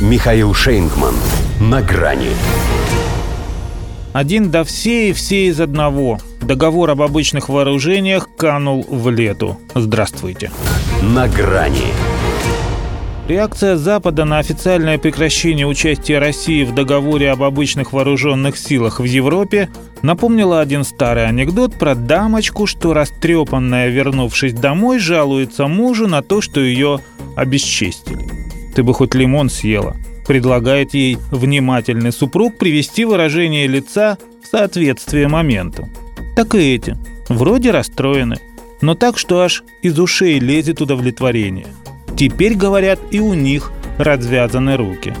[0.00, 1.14] Михаил Шейнгман.
[1.60, 2.30] На грани.
[4.14, 6.18] Один до все и все из одного.
[6.40, 9.60] Договор об обычных вооружениях канул в лету.
[9.74, 10.50] Здравствуйте.
[11.02, 11.92] На грани.
[13.28, 19.68] Реакция Запада на официальное прекращение участия России в договоре об обычных вооруженных силах в Европе
[20.00, 26.60] напомнила один старый анекдот про дамочку, что растрепанная, вернувшись домой, жалуется мужу на то, что
[26.60, 27.00] ее
[27.36, 28.29] обесчестили.
[28.74, 29.96] Ты бы хоть лимон съела.
[30.26, 35.88] Предлагает ей внимательный супруг привести выражение лица в соответствие моменту.
[36.36, 36.96] Так и эти.
[37.28, 38.38] Вроде расстроены,
[38.80, 41.66] но так, что аж из ушей лезет удовлетворение–
[42.20, 45.14] Теперь, говорят, и у них развязаны руки.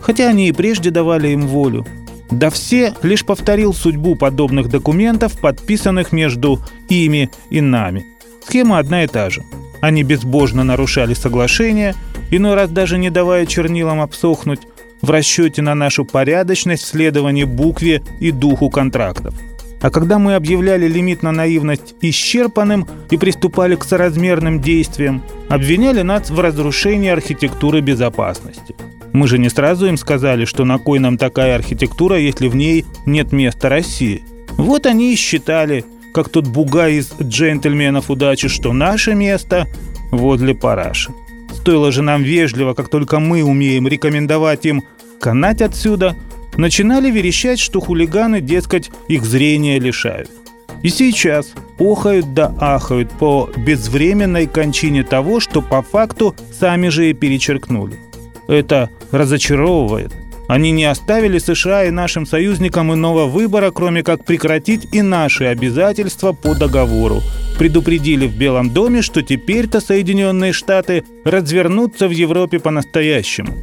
[0.00, 1.86] Хотя они и прежде давали им волю.
[2.28, 8.04] Да все лишь повторил судьбу подобных документов, подписанных между ими и нами.
[8.44, 9.44] Схема одна и та же.
[9.80, 11.94] Они безбожно нарушали соглашение,
[12.30, 14.60] иной раз даже не давая чернилам обсохнуть,
[15.02, 19.34] в расчете на нашу порядочность в следовании букве и духу контрактов–
[19.80, 26.30] а когда мы объявляли лимит на наивность исчерпанным и приступали к соразмерным действиям, обвиняли нас
[26.30, 28.74] в разрушении архитектуры безопасности.
[29.12, 32.84] Мы же не сразу им сказали, что на кой нам такая архитектура, если в ней
[33.06, 34.22] нет места России.
[34.50, 39.66] Вот они и считали, как тот бугай из джентльменов удачи, что наше место
[40.12, 41.10] возле параши.
[41.60, 44.82] Стоило же нам вежливо, как только мы умеем рекомендовать им
[45.20, 46.16] канать отсюда–
[46.56, 50.30] начинали верещать, что хулиганы, дескать, их зрения лишают.
[50.82, 57.12] И сейчас охают да ахают по безвременной кончине того, что по факту сами же и
[57.12, 57.98] перечеркнули.
[58.48, 60.12] Это разочаровывает.
[60.48, 66.32] Они не оставили США и нашим союзникам иного выбора, кроме как прекратить и наши обязательства
[66.32, 67.20] по договору.
[67.60, 73.54] Предупредили в Белом доме, что теперь-то Соединенные Штаты развернутся в Европе по-настоящему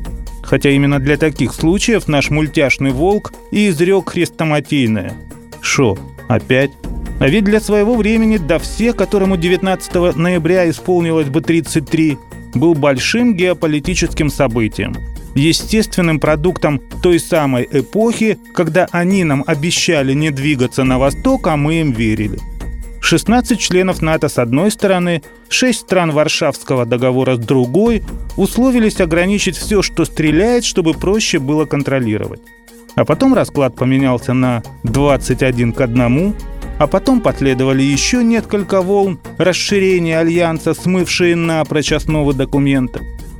[0.47, 5.13] хотя именно для таких случаев наш мультяшный волк и изрек хрестоматийное.
[5.61, 5.97] Шо,
[6.29, 6.71] опять?
[7.19, 12.17] А ведь для своего времени до всех, которому 19 ноября исполнилось бы 33,
[12.53, 14.95] был большим геополитическим событием.
[15.35, 21.81] Естественным продуктом той самой эпохи, когда они нам обещали не двигаться на восток, а мы
[21.81, 22.39] им верили–
[23.07, 28.03] 16 членов НАТО с одной стороны, 6 стран Варшавского договора с другой
[28.35, 32.41] условились ограничить все, что стреляет, чтобы проще было контролировать.
[32.95, 36.35] А потом расклад поменялся на 21 к 1,
[36.79, 42.99] а потом последовали еще несколько волн расширения альянса, смывшие напрочь основы документа.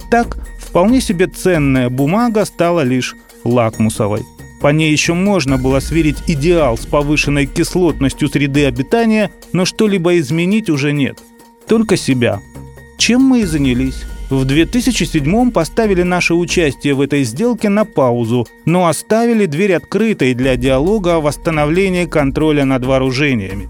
[0.10, 4.24] Так, вполне себе ценная бумага стала лишь лакмусовой.
[4.62, 10.70] По ней еще можно было сверить идеал с повышенной кислотностью среды обитания, но что-либо изменить
[10.70, 11.20] уже нет.
[11.68, 12.40] Только себя.
[12.98, 14.04] Чем мы и занялись.
[14.30, 20.58] В 2007 поставили наше участие в этой сделке на паузу, но оставили дверь открытой для
[20.58, 23.70] диалога о восстановлении контроля над вооружениями.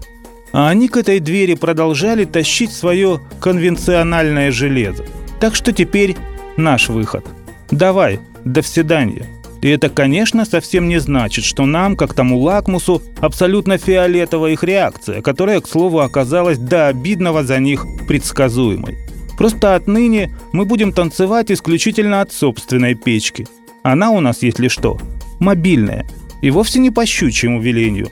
[0.52, 5.04] А они к этой двери продолжали тащить свое конвенциональное железо.
[5.38, 6.16] Так что теперь
[6.56, 7.24] наш выход.
[7.70, 9.26] Давай, до свидания.
[9.60, 15.20] И это, конечно, совсем не значит, что нам, как тому лакмусу, абсолютно фиолетовая их реакция,
[15.20, 18.96] которая, к слову, оказалась до обидного за них предсказуемой.
[19.36, 23.46] Просто отныне мы будем танцевать исключительно от собственной печки.
[23.82, 24.98] Она у нас, если что,
[25.38, 26.06] мобильная.
[26.40, 28.10] И вовсе не по щучьему велению,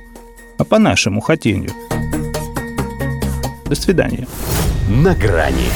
[0.58, 1.70] а по нашему хотению.
[3.66, 4.26] До свидания.
[4.88, 5.68] На грани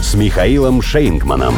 [0.00, 1.54] с Михаилом Шейнгманом.